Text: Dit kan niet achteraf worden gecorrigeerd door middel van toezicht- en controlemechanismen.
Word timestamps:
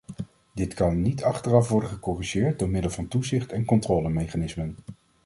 Dit 0.53 0.73
kan 0.73 1.01
niet 1.01 1.23
achteraf 1.23 1.69
worden 1.69 1.89
gecorrigeerd 1.89 2.59
door 2.59 2.69
middel 2.69 2.91
van 2.91 3.07
toezicht- 3.07 3.51
en 3.51 3.65
controlemechanismen. 3.65 4.75